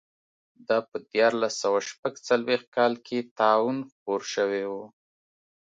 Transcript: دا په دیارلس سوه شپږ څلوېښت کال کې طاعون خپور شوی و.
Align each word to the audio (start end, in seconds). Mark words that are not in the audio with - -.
دا 0.67 0.77
په 0.89 0.97
دیارلس 1.11 1.53
سوه 1.63 1.79
شپږ 1.89 2.13
څلوېښت 2.27 2.67
کال 2.77 2.93
کې 3.05 3.17
طاعون 3.39 3.77
خپور 3.91 4.21
شوی 4.33 4.63
و. 4.71 4.73